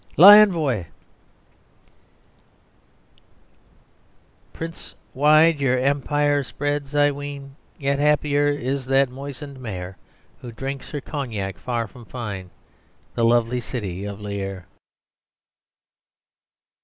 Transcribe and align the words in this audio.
L'Envoy 0.17 0.85
Prince, 4.51 4.95
wide 5.13 5.61
your 5.61 5.77
Empire 5.77 6.41
spreads, 6.43 6.95
I 6.95 7.11
ween, 7.11 7.55
Yet 7.77 7.99
happier 7.99 8.47
is 8.47 8.87
that 8.87 9.11
moistened 9.11 9.59
Mayor, 9.59 9.97
Who 10.39 10.51
drinks 10.51 10.89
her 10.89 11.01
cognac 11.01 11.55
far 11.59 11.87
from 11.87 12.05
fine, 12.05 12.49
The 13.13 13.23
lovely 13.23 13.61
city 13.61 14.03
of 14.05 14.19
Lierre. 14.19 14.65